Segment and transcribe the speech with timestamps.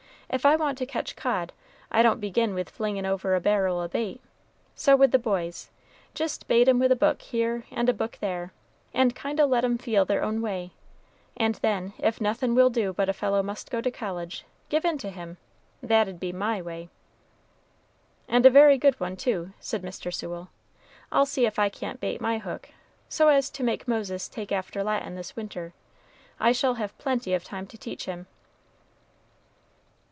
[0.33, 1.51] If I want to catch cod,
[1.91, 4.21] I don't begin with flingin' over a barrel o' bait.
[4.75, 5.69] So with the boys,
[6.13, 8.53] jist bait 'em with a book here and a book there,
[8.93, 10.71] and kind o' let 'em feel their own way,
[11.35, 14.97] and then, if nothin' will do but a fellow must go to college, give in
[14.99, 15.35] to him
[15.83, 16.87] that'd be my way."
[18.29, 20.13] "And a very good one, too!" said Mr.
[20.13, 20.47] Sewell.
[21.11, 22.69] "I'll see if I can't bait my hook,
[23.09, 25.73] so as to make Moses take after Latin this winter.
[26.39, 28.27] I shall have plenty of time to teach him."